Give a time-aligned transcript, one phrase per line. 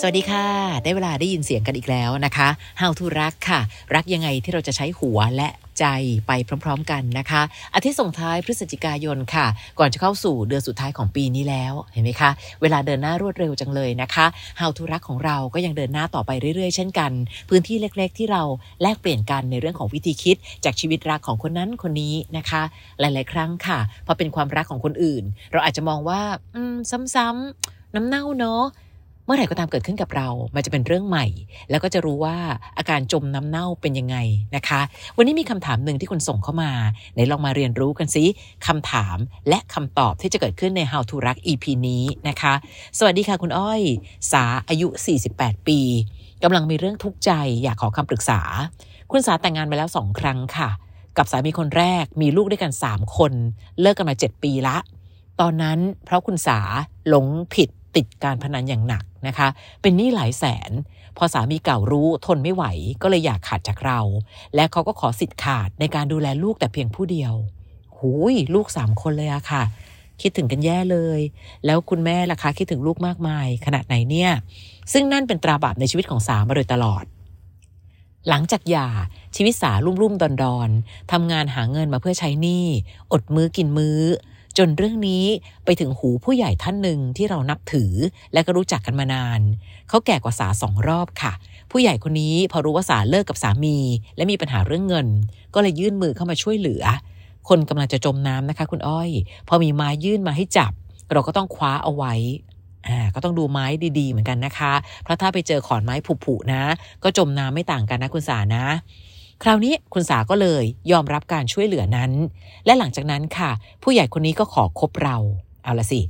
[0.00, 0.46] สวัสดีค่ะ
[0.84, 2.48] ได้เวลาได้ยินเสียงกันอีกแล้วนะคะ
[2.80, 3.60] How to รักค่ะ
[3.94, 5.84] รักยังไงที่เราจะใช้หัวและใจ
[6.26, 6.32] ไป
[6.64, 7.42] พร้อมๆกันนะคะ
[7.74, 9.46] อาทิตย์ส่งท้ายพฤศจิกายนค่ะ
[9.78, 12.30] ก่อนจะเข้าสู่เดือนสุดท้ายของปีนี้แล้วเห็นไหมคะ
[12.62, 14.26] เวลาเดินหน้ารวดเร็วจังเลยนะคะ
[14.60, 17.12] How to รักของเราก็ยังเดินหน้าต่อไปเรื่อยๆ เช่นกัน
[17.48, 18.42] พื้นที่เล็กๆ ที่เรา
[18.82, 22.62] แลกเปลี่ยนกันในเรื่องของวิธีคิด จากชีวิตรักของคนนั้นคนนี้นะคะ
[23.00, 26.20] หลาย ๆ ครั้งค่ะพอเป็นความรักของคนอื่น เราอาจจะมองว่า
[26.54, 26.74] อืม
[27.14, 28.64] ซ้ำๆน้ำเน่าเนาะ
[29.28, 31.26] เมื่อไหร่ก็ตามเกิดขึ้นกับเรามันจะเป็นเรื่องใหม่
[31.70, 32.36] แล้วก็จะรู้ว่า
[32.78, 34.16] อาการจมน้ำเน่าเป็นยังไง
[34.56, 34.80] นะคะ
[35.16, 36.70] วันนี้มีคำถามหนึ่งที่คุณส่งเข้ามา
[37.14, 38.24] ไหนลองมาเรียนรู้กันซิ
[38.66, 39.16] คำถาม
[39.48, 42.54] และคำตอบที่จะเกิดขึ้นใน How to รัก EP นี้นะคะ
[42.98, 43.82] สวัสดีค่ะคุณอ้อย
[44.32, 44.88] สาอายุ
[45.28, 45.80] 48 ปี
[46.42, 47.30] กำลังมีเรื่องทุกข์ใจ
[47.62, 48.40] อยากขอคำปรึกษา
[49.10, 50.68] คุณสาแต่งงานไปแล้วสองครั้งค่ะ
[51.16, 53.32] กับสามีคนแรกมีลูกด้วยกัน 3 คน
[53.80, 54.76] เลิกกันมา 7 ปีละ
[55.40, 56.58] ตอนนั้นเพราะคุณสา
[57.08, 59.48] หลงผิด ติดการพนันอย่างหนักนะคะ
[59.82, 60.70] เป็นหนี้หลายแสน
[61.16, 62.64] พอสามีเก่ารู้ทนไม่ไหว
[63.02, 64.00] ก็เลยอยากขาดจากเรา
[64.54, 67.34] และเขาก็ขอสิทธิ์ขาดในการดูแลลูกแต่เพียงผู้เดียว
[67.98, 69.62] หูยลูกสามคนเลยอะค่ะ
[70.20, 71.20] คิดถึงกันแย่เลย
[71.66, 74.30] แล้วคุณแม่ล่ะคะคิดถึงลูกมากมาย ขนาดไหนเนี่ย
[74.92, 77.04] ซึ่งนั่นเป็นตราบาปในชีวิตของสามาโดยตลอด
[78.28, 78.88] หลังจากหย่า
[79.36, 82.66] ชีวิตสาลุ่มรุ่มดอนดอนๆทำงานหาเงินมาเพื่อใช้หนี้
[83.12, 84.00] อดมื้อกินมื้อ
[84.58, 85.24] จนเรื่องนี้
[85.64, 87.92] ไปถึงหูผู้ใหญ่ท่านหนึ่งที่เรานับถือ
[88.32, 89.40] และก็รู้จักกันมานาน
[89.88, 91.32] เขาแก่กว่าสาสองรอบค่ะ
[91.70, 93.76] ผู้ใหญ่คนนี้พอรู้ว่าสาเลิกกับสามี
[94.16, 95.06] และมีปัญหาเรื่องเงิน
[95.54, 96.84] ก็เลยยื่นมือเข้ามาช่วยเหลือ
[97.48, 99.10] คนกำลังจะจมน้ำนะคะ คุณอ้อย
[99.48, 100.72] พอมีไม้ยื่นมาให้จับ
[101.12, 102.14] เราก็ต้องคว้าเอาไว้
[103.14, 103.66] ก็ต้องดูไม้
[103.98, 104.72] ดีๆ เหมือนกันนะคะ
[105.02, 105.94] เพราะถ้าไปเจอขอนไม้
[106.24, 106.62] ผุๆนะ
[107.02, 108.64] ก็จมน้ำไม่ต่างกันนะคุณสานะ
[109.42, 112.12] คราวนี้คุณสาก็เลยยอมรับการช่วยเหลือนั้น
[112.66, 113.50] และหลังจากนั้นค่ะ
[113.82, 115.16] ผู้ใหญ่คนนี้ก็ขอคบเรา
[115.64, 116.00] เอาละสิ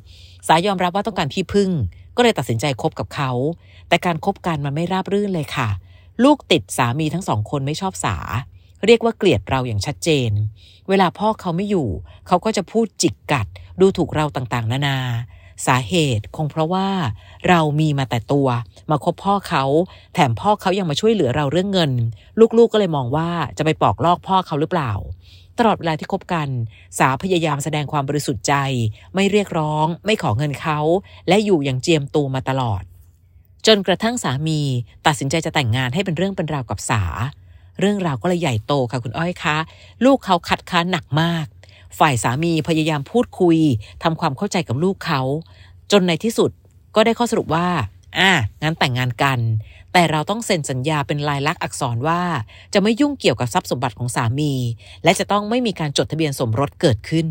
[0.49, 1.71] สายอมรับว่าต้องการที่พึ่ง
[2.17, 3.31] ก็เลยตัดสินใจคบกับเขา
[3.89, 5.69] แต่การคบกันมันไม่ราบรื่นเลยค่ะ
[6.25, 8.17] ลูกติดสามีทั้งสองคนไม่ชอบสา
[8.87, 10.31] เรียกว่าเกลียดเราอย่างชัดเจน
[10.89, 11.89] เวลาพ่อเขาไม่อยู่
[12.27, 13.47] เขาก็จะพูดจิกกัด
[13.81, 14.99] ดูถูกเราต่างๆ นานา
[15.67, 16.89] สาเหตุคงเพราะว่า
[17.49, 18.49] เรามีมาแต่ตัว
[18.91, 19.65] มาคบพ่อเขา
[20.15, 21.93] แถมพ่อเขายังมาช่วยเหลือเราเรื่องเงิน
[22.59, 24.93] ลูกๆก็เลยมองว่าจะไปปอกลอกพ่อเขาหรือเปล่า
[25.59, 26.49] ตลอดเวลาที่คบกัน
[26.99, 28.55] สาพยายามแสดงความบริสุทธิ์ใจ
[29.15, 30.79] ไม่เรียกร้อง ไม่ขอเงินเขา
[31.29, 32.83] และอยู่อย่างเจียมตัวมาตลอด
[33.67, 34.61] จนกระทั่งสามี
[35.07, 37.03] ตัดสินใจจะแต่งงานให้เป็นเรื่องเป็นราวกับสา
[37.81, 39.57] เรื่องราวก็เลยใหญ่โตค่ะคุณอ้อยคะ
[40.05, 41.47] ลูกเขาคัดค้านหนักมาก
[41.99, 43.59] ฝ่ายสามีพยายามพูดคุย
[44.03, 45.21] ทำความเข้าใจกับลูกเขา
[45.93, 46.51] จนในที่สุด
[46.95, 47.69] ก็ได้ข้อสรุปว่า
[48.19, 48.33] อะ
[48.63, 49.39] งั้นแต่งงานกัน
[49.93, 52.23] แต่เราต้องเซ็นสัญญาเป็นลายลักษณ์อักษรว่า
[52.75, 54.53] จะไม่ยุ่งเกี่ยวกับทรัพย์สมบัติของสามี
[55.05, 57.27] และจะต้องไม่มีการจดทะเบียนสมรสเกิดขึ้น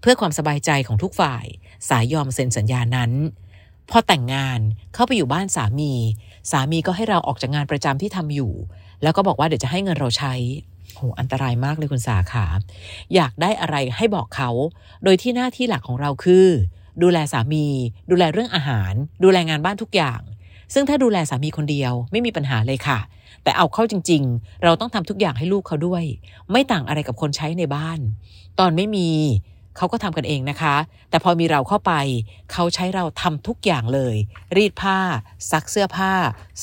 [0.00, 1.44] เพื่อความสบายใจของทุกฝ่าย
[1.88, 3.12] สายยอมเซ็นสัญญานั้น
[3.90, 4.60] พอแต่งงาน
[4.94, 5.92] เข้าไปอยู่บ้านสามี
[6.50, 8.52] สามีก็ให้เราออกจากงานประจำที่ทำอยู่
[9.02, 10.34] แล้วก็บอกว่าเดี๋ยวจะให้เงินเราใช้
[10.98, 12.46] โหอันตรายมากเลยคุณสาขา
[13.14, 14.50] อยากได้อะไรให้บอกเขา
[15.04, 16.46] โดยที่หน้าที่หลักของเราคือ
[17.02, 17.66] ดูแลสามี
[18.10, 18.92] ดูแลเรื่องอาหาร
[19.24, 20.20] ดูแลงานบ้านทุกอย่าง
[20.74, 22.98] ซึ่งถ้าดูแลสามีคนเดียวไม่มีปัญหาเลยค่ะ
[23.42, 26.04] แต่เอาเข้าจริง ๆ เราต้องทำทุกอย่างให้ลูกเขาด้วย
[26.50, 27.98] ไม่ต่างอะไรกับคนใช้ในบ้าน
[28.58, 29.10] ตอนไม่มี
[29.76, 30.76] เขาก็ทำกันเองนะคะ
[31.10, 31.92] แต่พอมีเราเข้าไป
[32.52, 34.16] เขาใช้เราทำทุกอย่างเลย
[34.56, 34.98] รีดผ้า
[35.50, 36.12] ซักเสื้อผ้า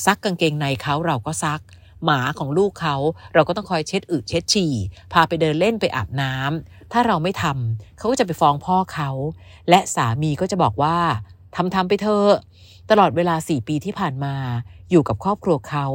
[0.04, 1.60] ซักกางเกงในเขาเราก็ซัก
[2.06, 2.96] หมาของลูกเขา
[3.34, 4.72] เราก็ต้องคอยเช็ดอึเช็ดฉี่
[5.12, 9.10] พาไปเดินเล่นไปอาบน้ำถ้าเราไม่ทำเขาก็จะไปฟ้องพ่อเขา
[9.68, 10.96] และสามีก็จะบอกว่า
[11.56, 12.30] ทำทำไปเถอะ
[12.90, 14.34] ตลอดเวลาสี่ปีที่ผ่านมา
[14.90, 15.86] อยู่กับครอบครัวเขา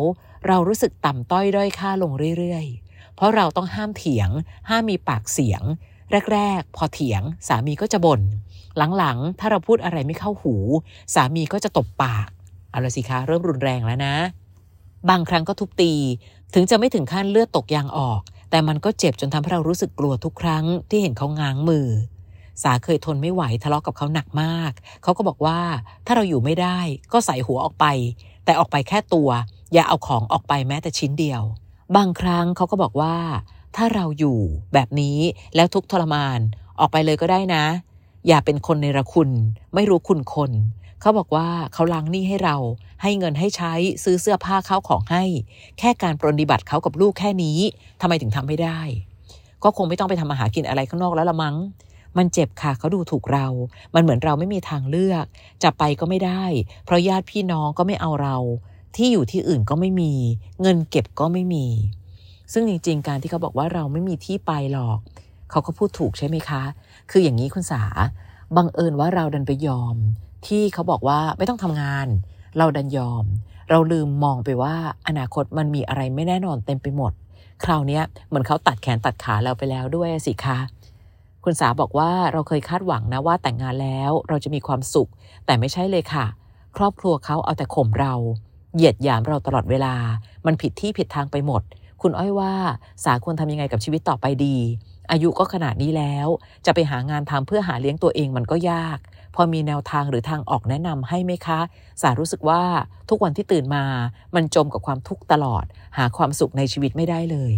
[0.47, 4.29] เรารู้สึกต่ำต้อยด้อยค่าลงเรื่อยๆ เพราะเราต้องห้ามเถียง
[4.69, 5.63] ห้ามมีปากเสียง
[6.33, 8.21] แรกๆ พอเถียง สามีก็จะบน่น
[8.97, 10.55] หลังๆ ถ้าเราพูดอะไรไม่เข้าหู
[11.15, 12.27] สามีก็จะตบปาก
[12.71, 14.15] เอาละสิคะ เริ่มรุนแรงแล้วนะ
[15.09, 15.93] บางครั้งก็ทุบตี
[16.53, 21.87] ถึงจะไม่ถึงขั้นเลือดตกยางออกแต่มันก็เจ็บจนทำให้เรารู้สึกกลัวทุกครั้งที่เห็นเขาง้างมือ
[22.63, 24.71] สาเคยทนไม่ไหวทะเลาะกับเขาหนักมาก
[25.03, 25.59] เขาก็บอกว่า
[26.05, 26.79] ถ้าเราอยู่ไม่ได้
[27.11, 27.85] ก็ใส่หัวออกไป
[28.45, 29.29] แต่ออกไปแค่ตัว
[29.73, 31.41] อย่าเอาของออกไปแม้แต่ชิ้นเดียว
[31.95, 33.15] บางครั้งเขาก็บอกว่า
[33.75, 34.39] ถ้าเราอยู่
[34.73, 35.17] แบบนี้
[35.55, 36.39] แล้วทุกทรมาน
[36.79, 37.65] ออกไปเลยก็ได้นะ
[38.27, 39.29] อย่าเป็นคนในระคุณ
[39.73, 40.51] ไม่รู้คุณคน
[41.01, 42.57] เขาบอกว่าเขาล้างหนี้ให้เรา
[43.01, 43.73] ให้เงินให้ใช้
[44.03, 45.23] ซื้อเสื้อผ้าเข้าของให้
[45.79, 47.59] แค่การปรนนิบัติเขากับลูกแค่นี้
[48.01, 48.79] ทำไมถึงทำไม่ได้
[49.63, 51.55] ก็คงไม่ต้องไปทำอาหารกินอะไรข้างนอกแล้วละมั้ง
[52.17, 53.47] มันเจ็บค่ะเขาดูถูกเรา
[53.93, 55.25] มันเหมือนเราไม่มีทางเลือก
[55.63, 56.43] จะไปก็ไม่ได้
[56.85, 58.37] เพราะญาติพี่น้องก็ไม่เอาเรา
[58.95, 60.13] ที่อยู่ที่อื่นก็ไม่มี
[60.61, 61.65] เงินเก็บก็ไม่มี
[62.53, 64.99] ซึ่งจริง ๆ การที่เขาบอกว่าเราไม่มีที่ไปหรอก
[65.51, 66.63] เขาก็พูดถูกใช่ไหมคะ
[67.11, 67.83] คืออย่างนี้คุณสา
[68.55, 69.95] บังเอิญว่าเราดันไปยอม
[70.47, 72.07] ที่เขาบอกว่าไม่ต้องทำงาน
[72.57, 73.25] เราดันยอม
[73.69, 74.75] เราลืมมองไปว่า
[75.07, 77.11] อนาคตมันมีอะไรไม่แน่นอนเต็มไปหมด
[77.63, 80.59] คราวนี้เหมือนเขาตัดแขนตัดขาเราไปแล้วด้วยสิคะ
[81.43, 85.09] คุณสาบอกว่าเราเคยคาดหวังนะว่าแต่งงานแล้วเราจะมีความสุข
[85.45, 86.25] แต่ไม่ใช่เลยค่ะ
[86.77, 88.13] ครอบครัวเขาเอาแต่ข่มเรา
[88.75, 89.95] เหยียดหยามเราตลอดเวลา
[90.45, 91.61] มันผิดที่ผิดทางไปหมด
[92.01, 92.53] คุณอ้อยว่า
[93.03, 94.57] สาควรทำยังไงกับชีวิตต่อไปดี
[95.11, 96.27] อายุก็ขนาดนี้แล้ว
[96.65, 98.99] จะไปหางานทำเพื่อหาเลี้ยงตัวเองมันก็ยาก
[99.35, 101.59] พอมีแนวทางหรือทางออกแนะนำให้ไหมคะ
[102.01, 102.63] สารู้สึกว่า
[103.09, 103.83] ทุกวันที่ตื่นมา
[104.35, 105.65] มันจมกับความทุกข์ตลอด
[105.97, 107.53] หาความสุขในชีวิตไม่ได้เลย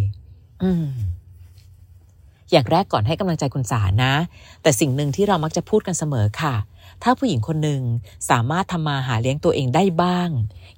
[0.62, 0.86] อืม
[2.50, 4.14] อย่างแรกก่อนให้กำลังใจคุณสานะ
[4.62, 6.54] แต่สิ่งหนึ่งที่เรามักจะพูดกันเสมอค่ะ
[7.02, 7.82] ถ้าผู้หญิงคนหนึ่ง
[8.30, 10.28] สามารถทำมาหาเลี้ยงตัวเองได้บ้าง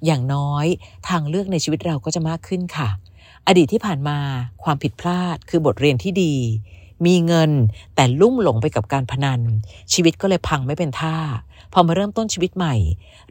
[0.05, 0.65] อย่างน้อย
[1.09, 2.89] ทางเลือกในชีวิตเราก็จะมากขึ้นค่ะ
[3.47, 4.19] อดีตที่ผ่านมา
[4.63, 6.35] ความผิดพลาดคือบทเรียนที่ดี
[7.05, 7.51] มีเงิน
[7.95, 9.41] แต่ลุ่มหลงไปกับการพนัน
[9.93, 11.17] ชีวิตก็เลยพังไม่เป็นท่า
[11.73, 12.75] พอมาเริ่มต้นชีวิตใหม่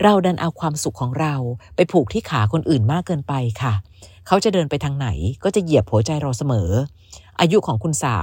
[0.02, 1.34] เราดันเอาความสุขของเรา
[1.76, 3.32] ไปผูกที่ขาคนอื่นมากเกินไป
[3.62, 3.75] ค่ะ
[4.26, 5.08] เขาจะเดินไปทางไหน
[5.44, 6.70] ก็จะเหยียบหัวใจเราเสมอ
[7.40, 8.16] อายุของคุณสา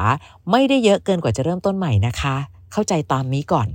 [0.52, 2.36] ไม่ได้เยอะเกินกว่าจะเริ่มต้นใหม่นะคะ
[2.72, 3.68] เข้าใจตามนี้ก่อน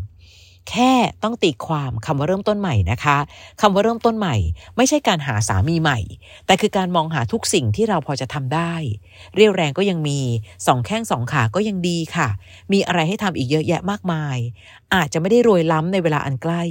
[0.70, 0.92] แค่
[1.22, 3.18] ต้องตีความคำว่าเริ่มต้นใหม่นะคะ
[3.60, 4.36] คำว่าเริ่มต้นใหม่
[4.76, 5.98] ไม่ใช่การหาสามีใหม่
[6.46, 8.74] แต่คือการมองหาทุกสิ่งที่เราพอจะทำได้
[9.34, 10.20] เรียวแรงก็ยังมี
[10.66, 12.28] สองแข้งสองขาก็ยังดีค่ะ
[12.72, 14.36] มีอะไรให้ทำอีกเยอะแยะมากมาย
[14.94, 16.62] อาจจะไม่ได้รวยล้ำในเวลาอันใกล้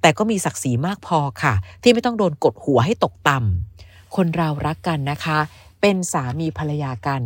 [0.00, 5.38] แต่ก็มีศักดิ์ศรีมากพอค่ะ ที่ไม่ต้องโดนกดหัวให้ตกต่ำคนเรารักกันนะคะ
[5.80, 7.22] เป็นสามีภรรยากัน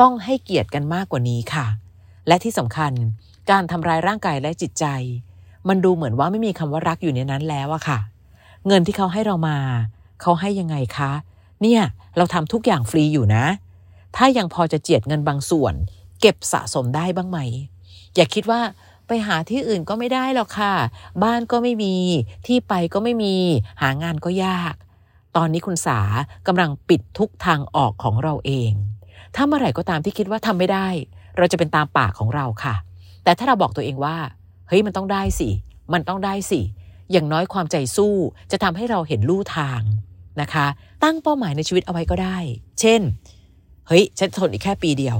[0.00, 1.66] ต้องให้เกียรติกันมากกว่านี้ค่ะ
[2.28, 2.92] และที่สำคัญ
[3.50, 4.86] การทำร้ายร่างกายและจิตใจ
[5.68, 7.98] มันดูเหมือนว่าไม่มีคำว่ารักอยู่ในนั้นแล้วอะค่ะ
[8.66, 9.58] เงินที่เขาให้เรามา
[10.20, 11.12] เขาให้ยังไงคะ
[11.62, 11.82] เนี่ย
[12.16, 13.44] เราทำทุกอย่างฟรีอยู่นะ
[14.16, 15.74] ถ้ายังพอจะเจียดเงินบางส่วน
[16.20, 17.38] เก็บสะสมได้บ้างไหม
[18.14, 18.60] อย่าคิดว่า
[19.06, 20.74] ไปหาที่อื่นก็ไม่ได้หรอกค่ะ
[21.22, 21.94] บ้านก็ไม่มี
[22.46, 23.36] ที่ไปก็ไม่มี
[23.82, 24.74] หางานก็ยาก
[25.36, 26.00] ตอนนี้คุณสา
[26.46, 28.72] กำลังปิดทุกทางออกของเราเอง
[29.34, 30.88] ถ้าเมื่อไหร่ก็ตามที่คิดว่าทำไม่ได้
[31.36, 32.74] เราจะเป็นตามปากของเราค่ะ
[33.24, 34.16] แต่ถ้าเราบอกตัวเองว่า
[34.74, 35.48] ฮ้ยมันต้องได้สิ
[35.92, 36.60] มันต้องได้สิ
[37.12, 38.14] อย่างน้อยความใจสู้
[38.50, 39.82] จะทำให้เราเห็นลู่ทาง
[40.40, 40.66] นะคะ
[41.02, 42.38] ตั้งเป้าหมายในชีวิตเอาไว้ก็ได้
[42.80, 43.00] เช่น
[43.88, 45.18] เฮ้ย ฉันทนอีกแค่ปีเดียว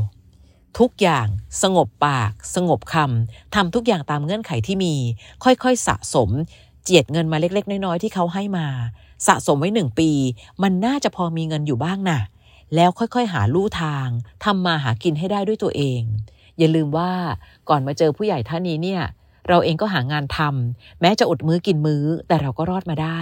[0.78, 1.26] ทุกอย่าง
[1.62, 4.94] สงบปาก สงบคำทำทุกอย่างตามเงื่อนไขที่มี
[5.44, 6.30] ค่อยๆสะสม
[6.82, 8.66] เจียดเงินมาเล็ก ๆ น้อยๆที่เขาให้มา
[9.26, 10.10] สะสมไว้หนึ่งปี
[10.62, 12.20] มันน่าจะพอมีเงินอยู่บ้างนะ่ะ
[12.74, 14.08] แล้วค่อยๆหาลู่ทาง
[14.44, 16.02] ทำมาหากินให้ได้ด้วยตัวเอง
[16.58, 17.12] อย่าลืมว่า
[17.68, 19.02] ก่อนมาเจอผู้ใหญ่ท่านนี้เนี่ย
[19.48, 23.20] เราเองก็หางานทำแม้จะอดมื้อกินมื้อ แต่เราก็รอดมาได้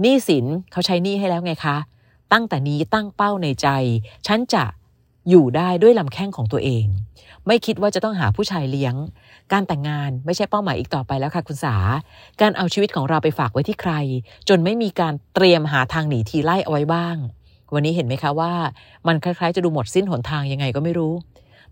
[0.00, 1.76] หนี้สินเขาใช้หนี้ให้แล้วไงคะ
[2.32, 3.68] ตั้งแต่นี้ตั้งเป้าในใจ
[4.26, 4.64] ฉันจะ
[5.28, 6.86] อยู่ได้ด้วยลำแข้งของตัวเอง
[7.46, 8.94] ไม่คิดว่าจะต้องหาผู้ชายเลี้ยง
[9.52, 11.76] การแต่งงานไม่ใช่เป้าหมายอีกต่อไปแล้วค่ะคุณสา
[12.40, 13.92] การเอาชีวิตของเราไปฝากไว้ที่ใคร
[14.48, 17.16] จนไม่มีการเตรียมหาทางหนีทีไล่เอาไว้บ้าง
[17.74, 18.52] วันนี้เห็นไหมคะว่า
[19.06, 21.12] มันคล้ายๆจะดูหมดสิ้นหนทางยังไงก็ไม่รู้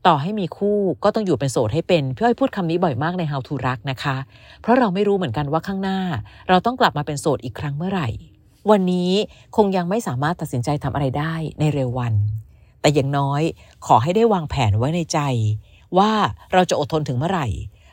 [0.07, 4.17] ต่อให้มีคู่ก็ต้องอยู่เป็นโสดให้เป็นพี่อ้อยพูดคำนี้บ่อยมากใน How to รักนะคะ
[4.61, 5.99] เพราะเราไม่รู้เหมือนกันว่าข้างหน้า
[6.49, 8.09] เราต้องกลับมาเป็นโสดอีกครั้งเมื่อไหร่
[8.71, 9.11] วันนี้
[9.57, 12.15] คงยังไม่สามารถตัดสินใจทำอะไรได้ในเร็ววัน
[12.81, 13.43] แต่อย่างน้อย
[13.87, 15.19] ขอให้ได้วางแผนไว้ในใจ
[15.99, 16.11] ว่า
[16.53, 17.47] เราจะอดทนถึงเมื่อไหร่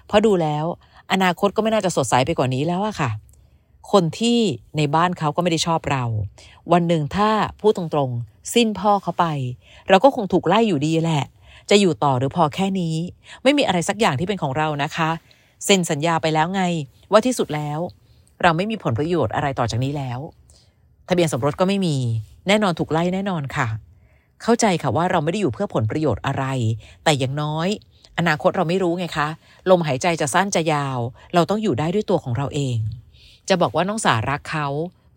[0.08, 0.66] เพราะดูแล้ว
[1.12, 3.12] อนาคตก็ไม่น่าจะสดใสไปกว่านี้แล้วอะค่ะ
[3.92, 4.40] คนที่
[4.78, 6.04] ในบ้านเขาก็ไม่ได้ชอบเรา
[6.72, 7.30] วันหนึ่งถ้า
[7.62, 9.26] พูดตรงๆ สิ้นพ่อเขาไป
[9.90, 11.24] เราก็คงถูกไล่อยู่ดีแหละ
[11.70, 12.96] จะอยู่ต่อหรือพอแค่นี้
[13.44, 15.10] ไม่มีอะไรสักอย่างที่เป็นของเรานะคะ
[15.66, 16.62] เซ็นสัญญาไปแล้วไง
[17.12, 17.80] ว่าที่สุดแล้ว
[18.42, 20.20] เราไม่มีผลประโยชน์อะไรต่อจากนี้แล้ว
[21.10, 21.98] ทะเบียนสมรสก็ไม่มี
[22.48, 23.68] แน่นอนถูกไล่แน่นอนค่ะ
[24.44, 26.46] เข้าใจค่ะว่าเราไม่ได้อยู่เพื่อผลประโยชน์อะไร
[27.04, 27.68] แต่อย่างน้อย
[28.18, 29.28] อนาคตเราไม่รู้ไงคะ
[29.70, 31.00] ลมหายใจจะสั้นจะยาว
[31.34, 32.78] เราต้องอยู่ได้ด้วยตัวของเราเอง
[33.50, 34.68] จะบอกว่าน้องสารักเขา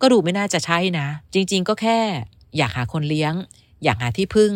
[0.01, 1.99] ก็ดูไม่น่าจะใช่นะ จริง ๆ ก็แค่
[2.57, 3.35] อยากหาคนเลี้ยง
[3.85, 4.53] อยากหาที่พึ่ง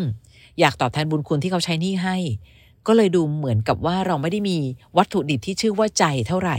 [0.61, 2.16] อยากตอบแทนบุญคุณที่เขาใช้หนี้ให้
[2.87, 4.59] ก็เลยดูเหมือนกับว่าเราไม่ได้มี
[4.97, 6.59] วัตถุดิบที่ชื่อว่าใจเท่าไหร่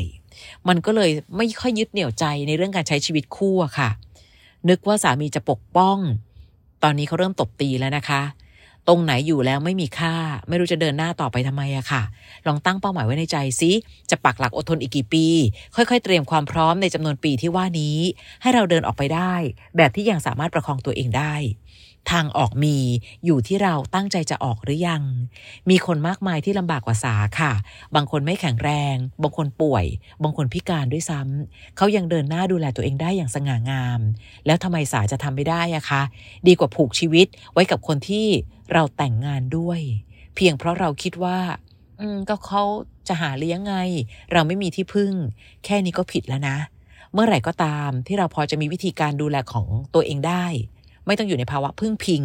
[0.67, 3.89] มันก็เลยไม่ค่อยยึดเหนี่ยวใจในเรื่องการใช้ชีวิตคู่อะค่ะ
[4.69, 5.97] นึกว่าสามีจะปกป้อง
[6.83, 8.21] ตอนนี้เขาเริ่มตบตีแล้วนะคะ
[8.87, 10.15] ตรงไหนอยู่แล้วไม่มีค่า
[10.47, 12.03] ไม่รู้จะเดินหน้าต่อไปทำไมอะค่ะ
[12.47, 13.71] ลองตั้งเป้าหมายไว้ในใจซิ
[14.09, 15.25] จะปักหลักอดทนอีกกี่ปี
[15.75, 17.97] ค่อยๆ เตรียมความพร้อมในจำนวนปีที่ว่านี้
[18.41, 19.33] ให้เราเดินออกไปได้
[19.77, 21.33] แบบที่ยังสามารถประคองตัวเองได้
[22.11, 22.77] ทางออกมี
[23.25, 25.03] อยู่ที่เราตั้งใจจะออกหรือยัง
[25.69, 27.53] มีคนมากมายที่ลำบากกว่าสาค่ะ
[27.95, 29.85] บางคนไม่แข็งแรง บางคนป่วย
[30.23, 33.99] บางคนพิการด้วยซ้ำเขายังเดินหน้าดูแลตัวเองได้อย่างสง่างาม
[34.45, 36.01] แล้วทำไมสาจะทำไม่ได้อะคะ
[36.47, 38.27] ดีกว่าผูกชีวิตไว้กับคนที่
[38.73, 39.79] เราแต่งงานด้วย
[40.35, 41.39] เพียงเพราะเราคิดว่า
[41.99, 42.63] อืมก็เขา
[43.07, 43.75] จะหาเลี้ยงไง
[44.31, 45.13] เราไม่มีที่พึ่ง
[45.65, 46.57] แค่นี้ก็ผิดแล้วนะ
[47.13, 50.45] เมื่อไหร่ก็ตามที่เราพอจะมีวิธีการดูแลของตัวเองได้
[51.05, 52.23] ไม่ต้องอยู่ในภาวะพึ่งพิง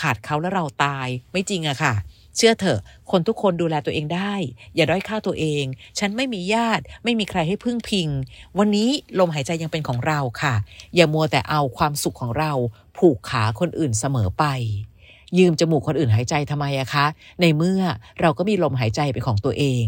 [0.00, 1.94] ขาดเขาแล้วเราตาย ไม่จริงอะค่ะ
[2.36, 4.34] เชื่อเถอะ คนทุกคนดูแลตัวเองได้
[4.74, 5.64] อย่าด้อยค่าตัวเอง
[5.98, 8.08] ฉันไม่มีญาติ ไม่มีใครให้พึ่งพิง
[8.58, 10.54] วันนี้ลมหายใจยังเป็นของเราค่ะ
[10.94, 12.52] อย่ามัวแต่เอาความสุขของเรา
[12.96, 14.44] ผูกขาคนอื่นเสมอไป
[15.38, 17.06] ยืมจมูกคนอื่นหายใจทำไมอะคะ
[17.40, 17.82] ในเมื่อ
[18.20, 19.84] เราก็มีลมหายใจเป็นของตัวเอง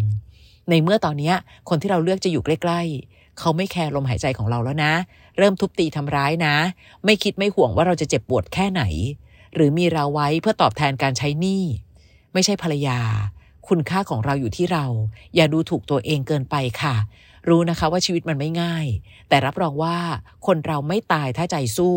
[0.70, 1.32] ในเมื่อตอนนี้
[1.68, 4.92] คนที่เราเลือกจะอยู่ใกล้ๆ เขาไม่แคร์ลมหายใจของเราแล้วนะ
[5.38, 6.56] เริ่มทุบตีทำร้ายนะ
[7.04, 8.82] ไม่คิดไม่ห่วงว่าเราจะเจ็บปวดแค่ไหน
[9.54, 11.62] หรือมีเราไว้เพื่อตอบแทนการใช้หนี้
[12.32, 13.00] ไม่ใช่ภรรยา
[13.68, 14.84] คุณค่าของเราอยู่ที่เรา
[15.34, 16.96] อย่าดูถูกตัวเองเกินไปค่ะ
[17.49, 18.87] รู้นะคะว่าชีวิตมันไม่ง่าย
[19.28, 19.96] แต่รับรองว่า
[20.46, 21.96] คนเราไม่ตายถ้าใจสู้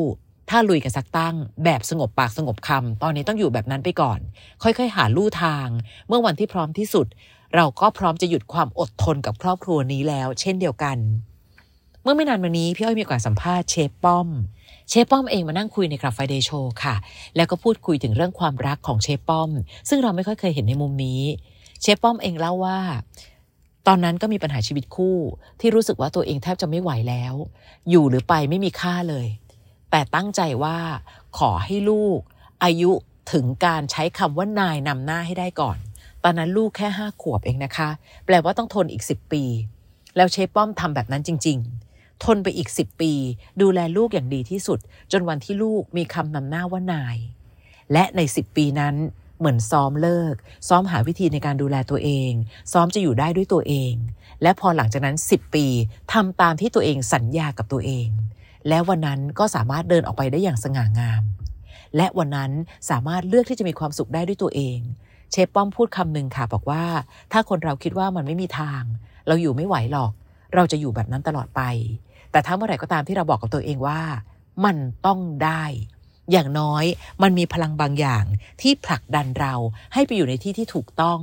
[0.50, 4.20] ถ้าลุยกันสักตั้ง แบบสงบปากสงบคำตอนนี้ต้องอยู่แบบนั้นไปก่อน
[4.64, 5.68] ค่อยๆ หาลู่ทาง
[6.08, 7.08] เมื่อวันที่พร้อมที่สุด
[7.56, 10.98] เราก็พร้อมจะหยุดความอดทนกับครอบครัวนี้แล้ว เช่นเดียวกัน
[12.02, 14.28] เมื่อไม่นานมานี้พี่อ้อยมีกาสสัมภาษณ์เชฟป้อม
[14.90, 16.96] เชฟป้อมเองมานั่งคุยในคลับไฟเดย์โชว์ค่ะ
[17.36, 19.50] แล้วก็พูดคุยถึงเรื่องความรักของเชฟป้อม
[19.90, 21.22] ซึ่งเราไม่ค่อยเคยเห็นในมุมนี้
[21.82, 22.80] เชฟป้อมเองเล่าว่า
[23.88, 25.18] ตอนนั้นก็มีปัญหาชีวิตคู่
[25.60, 27.34] ที่รู้สึกว่าตัวเองแทบจะไม่ไหวแล้ว
[27.90, 29.28] อยู่หรือไปไม่มีค่าเลย
[29.92, 30.78] แต่ตั้งใจว่า
[31.38, 32.20] ขอให้ลูก
[32.64, 32.92] อายุ
[33.32, 35.78] ถึงการใช้คำว่านายนำหน้าให้ได้ก่อน
[36.24, 37.90] ตอนนั้นลูกแค่ห้าขวบเองนะคะ
[38.26, 39.44] แปลว่าต้องทนอีกสิบปี
[40.16, 41.58] แล้วเชฟป้อมทำแบบนั้นจริง
[41.92, 43.12] ๆ ทนไปอีกสิบปี
[43.62, 44.80] ดูแลลูกอย่างดีที่สุด
[45.12, 47.18] จนวันที่ลูกมีคำนำหน้าว่านาย
[47.94, 48.96] และในสิบปีนั้น
[49.40, 50.36] เหมือนซ้อมเลิก
[50.68, 52.32] ซ้อมหาวิธีในการดูแลตัวเอง
[52.72, 53.94] ซ้อมจะอยู่ได้ด้วยตัวเอง
[54.42, 55.66] และพอหลังจากนั้น 10 ปี
[56.14, 58.08] ทำตามที่ตัวเองสัญญากับตัวเอง
[58.68, 61.24] และวันนั้นก็สามารถเดินออกไปได้อย่างสง่างาม
[61.98, 62.52] และวันนั้น
[62.90, 64.80] สามารถเลือกที่จะมีความสุขได้ด้วยตัวเอง
[65.56, 66.84] ป้อมพูดคำหนึ่งค่ะบอกว่า
[67.32, 68.82] ถ้าคนเราคิดว่ามันไม่มีทาง
[69.28, 70.12] เราอยู่ไม่ไหวหรอก
[70.56, 71.62] เราจะอยู่แบบนั้นตลอดไป
[72.32, 74.00] แต่ถ้าเมื่อไหร่ก็ตามที่เราบอกกับตัวเองว่า
[74.66, 75.64] มันต้องได้
[76.32, 76.86] อย่างน้อย
[77.24, 78.26] มันมีพลังบางอย่าง
[78.62, 79.54] ที่ผลักดันเรา
[79.94, 81.20] ให้ไปอยู่ในที่ที่ถูกต้อง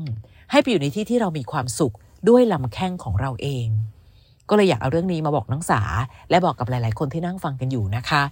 [0.51, 1.95] ให้ไปอยู่ในที่ที่เรามีความสุข
[2.29, 3.67] ด้วยลำแข้งของเราเอง
[4.49, 5.83] ก็เลยอยากเอาเรื่องนี้มาบอกน้องสา
[6.31, 8.23] และบอกกับหลาย ๆ คนที่นั่งฟังกันอยู่นะคะ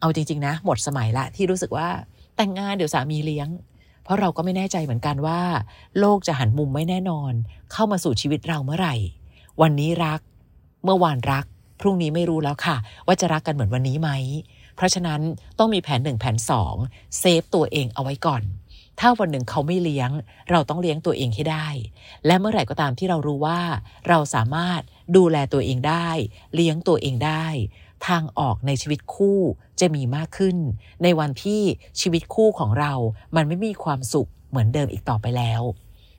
[0.00, 1.88] เอาจริง ๆ นะ หมดสมัยละที่รู้สึกว่า
[2.36, 3.48] แต่งงานเดี๋ยวสามีเลี้ยง
[4.10, 5.40] ราะเราก็ไม่แน่ใจเหมือนกันว่า
[5.98, 7.32] โลกจะหันมุมไม่แน่นอน
[7.72, 8.94] เข้ามาสู่ชีวิตเราเมื่อไหร่
[9.60, 10.20] วันนี้รัก
[10.84, 11.44] เมื่อวานรัก
[11.80, 12.76] พรุ่งนี้ไม่รู้แล้วค่ะ
[13.06, 14.10] ว่าจะรักกันเหมือนวันนี้ไหม
[14.76, 15.20] เพราะฉะนั้น
[15.58, 16.74] ต้องมีแผนหนึ่งแผนสอง
[17.18, 18.42] เซฟตัวเองเอาไว้ก่อน
[19.00, 20.10] ถ้าวันหนึ่งเขาไม่เลี้ยง
[20.50, 21.68] เราต้องเลี้ยงตัวเองให้ได้
[22.26, 23.60] และเมื่อไหร่ก็ตามที่เรารู้ว่า
[24.08, 24.80] เราสามารถ
[25.16, 26.08] ดูแลตัวเองได้
[26.54, 27.46] เลี้ยงตัวเองได้
[28.08, 29.40] ทางออกในชีวิตคู่
[29.80, 30.56] จะมีมากขึ้น
[31.02, 31.62] ในวันที่
[32.00, 32.92] ชีวิตคู่ของเรา
[33.36, 35.62] มันไม่มีความสุขเหมือนเดิมอีกต่อไปแล้ว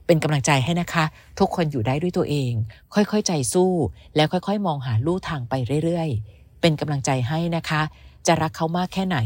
[0.05, 1.05] เป็นกำลังใจให้นะคะ
[1.39, 2.51] ทุกคนอยู่ได้ด้วยตัวเอง
[2.93, 3.71] ค่อยๆ ใจสู้
[4.15, 7.81] แล้วค่อยๆ มองหาลู่ทางไปเรื่อยๆ เป็นกำลังใจให้นะคะ
[8.27, 9.17] จะรักเขามากแค่ไหน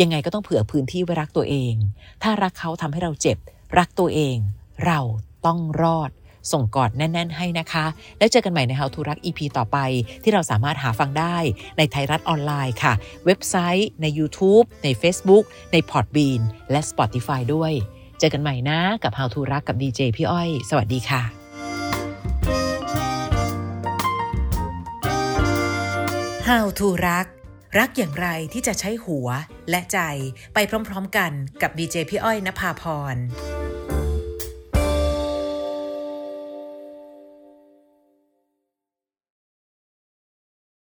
[0.00, 1.74] ยังไงก็ต้องเผื่อพื้นที่ไว้รักตัวเอง
[2.22, 3.38] ถ้ารักเขาทำให้เราเจ็บ
[3.78, 4.36] รักตัวเอง
[4.86, 5.00] เรา
[5.46, 6.10] ต้องรอด
[6.52, 7.86] ส่งกอดแน่น ๆ ให้นะคะ
[8.18, 9.78] แล้วเจอกันใหม่ใน How to รัก EP ต่อไป
[10.22, 11.36] ที่เราสามารถหาฟังได้
[11.78, 12.92] ในไทยรัฐออนไลน์ค่ะ
[13.26, 17.72] เว็บไซต์ ใน YouTube ใน Facebook ใน Podbean และ Spotify ด้วย
[18.18, 21.22] เจอกันใหม่นะกับ How to รักกับดีเจพี่อ้อย สวัสดีค่ะ
[26.48, 27.26] How to รัก
[27.78, 29.28] รักอย่างไรที่จะใช้หัว
[29.70, 29.98] และใจ
[30.54, 30.58] ไป
[30.88, 31.32] พร้อมๆกัน
[31.62, 32.84] กับดีเจพี่อ้อยนภาพ
[33.14, 33.16] ร